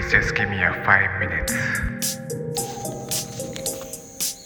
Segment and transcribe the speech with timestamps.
[0.00, 1.52] Please just give me a five minutes.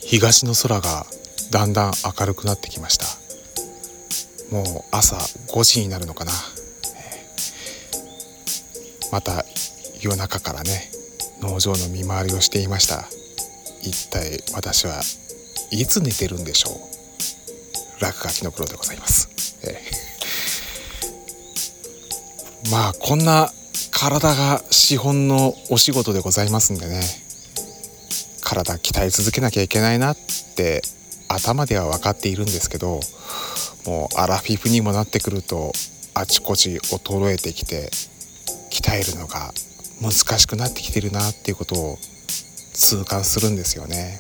[0.01, 1.06] 東の空が
[1.53, 3.06] だんだん明るくなってきました。
[4.51, 6.32] もう朝5時になるのかな、
[9.12, 9.44] また
[10.01, 10.90] 夜中からね
[11.40, 13.04] 農場の見回りをしていました。
[13.80, 15.02] 一体私は
[15.71, 16.71] いつ寝てるんでしょ
[18.01, 18.02] う。
[18.02, 19.29] 落書きの黒でございます、
[19.62, 22.73] えー。
[22.73, 23.52] まあこんな
[23.97, 27.01] 体が資本のお仕事でございますんでね
[28.43, 30.17] 体鍛え続けなきゃいけないなっ
[30.57, 30.83] て
[31.29, 33.01] 頭では分かっているんですけど
[33.87, 35.73] もうアラフィフにもなってくると
[36.12, 37.89] あちこち衰えてきて
[38.70, 39.53] 鍛えるのが
[40.03, 41.98] 難しくなってきてるなっていうことを
[42.73, 44.19] 痛感するんですよね。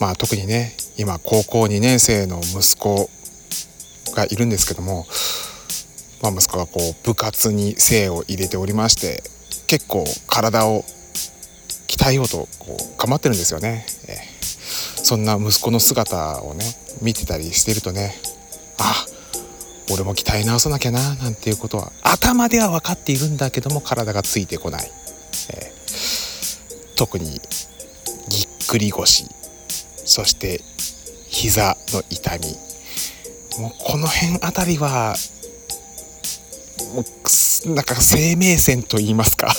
[0.00, 3.10] まあ特にね今高校2年生の息子
[4.14, 5.06] がいるんですけども、
[6.22, 9.22] まあ、息子がこう部活に精を入れておりまして
[9.66, 10.84] 結構体を
[11.88, 14.42] 鍛えようとこう頑張ってるんですよね、えー
[15.04, 16.64] そんな息子の姿をね
[17.02, 18.14] 見てたりしてるとね
[18.78, 19.04] あ
[19.92, 24.90] 俺も鍛え直さなきゃななんていうことは頭では分かっているんだけども体がついてこない、
[25.50, 27.40] えー特にぎっ
[28.68, 29.26] くり腰
[30.04, 30.60] そして
[31.28, 32.56] 膝の痛み。
[33.58, 35.14] もうこの辺あたりは
[37.66, 39.54] なんか生命線と言いますか。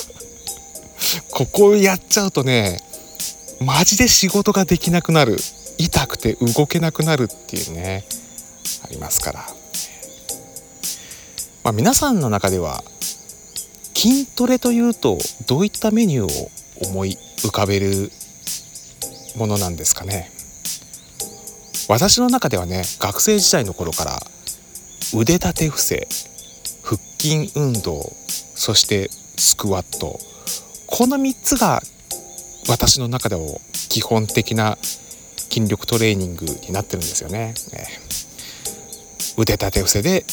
[1.31, 2.81] ここをやっちゃうとね
[3.59, 5.37] マジで仕事ができなくなる。
[5.77, 8.05] 痛くて動けなくなるっていうね
[8.83, 9.39] ありますから、
[11.63, 12.83] まあ、皆さんの中では
[13.95, 16.51] 筋トレというとどういったメニューを
[16.87, 18.11] 思い浮かべる
[19.35, 20.31] ものなんですかね。
[21.89, 24.19] 私の中ではね学生時代の頃から
[25.13, 26.07] 腕立て伏せ
[27.23, 28.11] 筋運動
[28.55, 30.19] そしてスクワット。
[30.87, 31.81] この3つが
[32.67, 34.77] 私の中でも基本的な
[35.49, 37.53] 筋力トレーニングになってるんですよね。
[37.71, 38.23] えー
[39.35, 40.25] 腕立て伏せで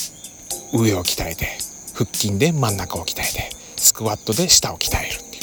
[0.75, 1.47] 上を鍛えて
[1.95, 5.43] 腹筋で真ん中を鍛えてスクワットで下を鍛えるっていう、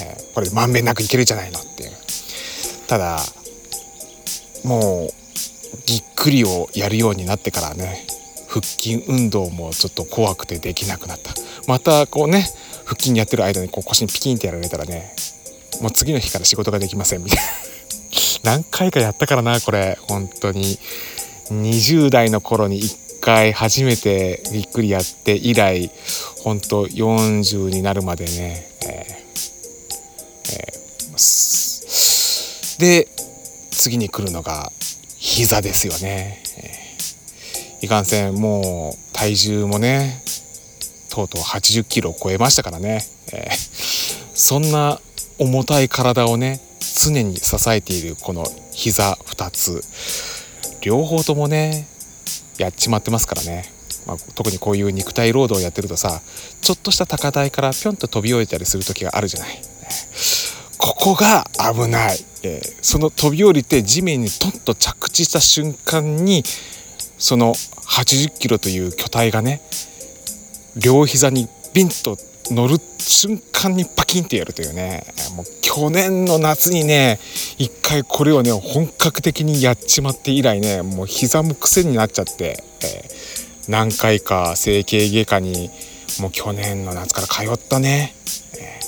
[0.00, 1.90] えこれまんべんなくいけるじゃないのっていう。
[2.86, 3.18] ただ
[4.64, 5.10] もう
[5.84, 8.06] ぎっくりをやるようになってからね
[8.50, 11.32] 腹筋運動もちょっと怖くてできなくなった。
[11.68, 12.44] またこうね
[12.84, 15.14] 腹筋やってる間にこう腰にピキンってやられたらね
[15.80, 17.44] もう次の日から仕事ができませんみたいな。
[18.42, 19.96] 何回かやったからなこれ。
[20.08, 20.78] 本当に。
[21.52, 25.90] 20代の頃に1回初めてぎっくりやって以来
[26.44, 29.20] 本当40になるまでね、えー
[30.52, 30.80] えー
[32.80, 33.08] で
[33.70, 34.72] 次に来るのが
[35.18, 36.69] 膝ですよね、え
[37.82, 40.22] いかんせんもう体重もね
[41.10, 43.02] とうとう80キロを超えましたからね、
[43.32, 44.98] えーそんな
[45.38, 49.82] 重たい体をね常に支えているこの膝2つ
[50.80, 51.86] 両方ともね
[52.56, 53.64] やっちまってますからね、
[54.06, 56.22] まあ、特にこういう肉体労働をやってるとさ
[56.62, 59.60] ちょっとした高台からぴょんと飛び降りたりする時があるじゃない。
[60.78, 66.42] ここが危ない、えーその飛び降りて地面にトンと着地した瞬間に
[67.20, 69.60] その80キロという巨体がね
[70.76, 72.16] 両膝にビンと
[72.50, 75.04] 乗る瞬間にパキンってやるというね
[75.36, 77.20] もう去年の夏にね
[77.58, 85.70] 一回これをね本格的にやっちまって以来ねもう膝も癖になっちゃって、えー何回か整形外科に
[86.20, 88.14] もう去年の夏から通ったね、
[88.58, 88.80] え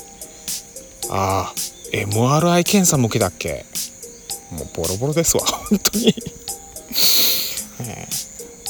[1.08, 1.54] ーああ
[1.92, 3.66] MRI 検査も受けたっけ。
[4.50, 6.14] もうボロボロですわ本当に、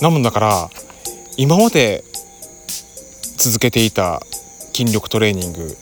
[0.00, 0.70] なもんだから
[1.36, 2.04] 今まで
[3.36, 4.22] 続けていた
[4.72, 5.76] 筋力トレーニング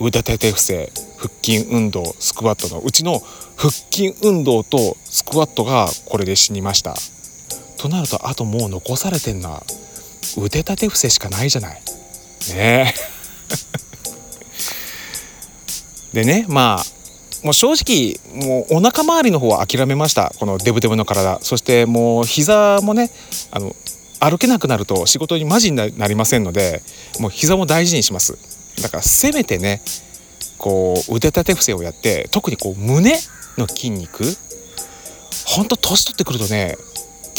[0.00, 3.20] 腕立て伏せ腹筋運動スクワットのうちの
[3.56, 6.94] 腹筋運動とスクワットがこれで死にました。
[7.76, 9.62] となるとあともう残されてんのは
[10.36, 11.74] 腕立て伏せしかないじゃない。
[11.74, 11.82] ね。
[12.56, 12.94] え
[16.22, 16.97] でねまあ
[17.44, 20.32] もう正直もうお腹周りの方は諦めました。
[20.38, 21.38] このデブデブの体。
[21.42, 23.10] そしてもう膝もね
[23.50, 23.74] あの
[24.20, 26.82] 歩けなくなると仕事にマジになりませんので
[27.20, 28.36] もう膝も大事にします。
[28.82, 29.80] だからせめてね
[30.58, 33.18] こう腕立て伏せをやって特にこう胸
[33.56, 34.24] の筋肉
[35.46, 36.76] ほんと年取ってくるとね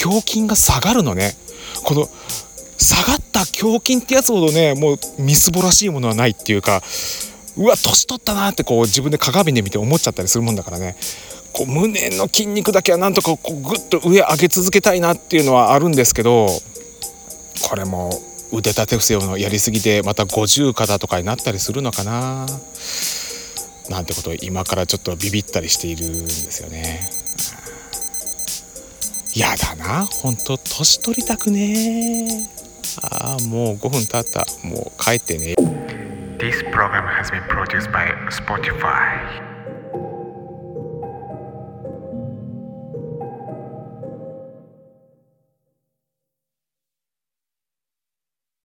[0.03, 1.35] 胸筋が下がるのね。
[1.83, 2.07] この
[2.77, 6.81] 下がった胸筋ってやつほどねもうみすぼらしいものはないっていうか
[7.59, 10.95] うわ年取ったなってこう自分で鏡で見て思っちゃったりするもんだからね。
[11.51, 16.47] こう胸の筋肉だけはなんとかこうグッと上上げ続けたいなっていうのはあるんですけど
[17.67, 18.11] これも
[18.53, 22.45] 腕立て伏せをやりすぎてまた五十肩とかになったりするのかな。
[23.89, 27.09] なんてことを今からちょっとビビったりしているんですよね。
[29.35, 32.47] やだなほんと年取りたくね
[33.01, 34.45] ああもう5分経った。
[34.67, 35.55] もう帰ってね
[36.79, 39.48] program has been produced by Spotify.